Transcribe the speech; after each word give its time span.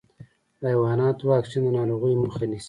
د 0.59 0.61
حیواناتو 0.71 1.23
واکسین 1.33 1.61
د 1.65 1.69
ناروغیو 1.77 2.21
مخه 2.25 2.45
نيسي. 2.51 2.59